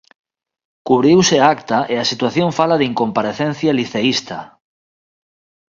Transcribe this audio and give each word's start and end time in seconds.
Cubriuse 0.87 1.35
a 1.39 1.45
acta 1.55 1.79
e 1.93 1.95
a 2.03 2.09
situación 2.11 2.49
fala 2.59 2.75
de 2.79 2.85
incomparecencia 2.91 3.75
liceísta. 3.79 4.37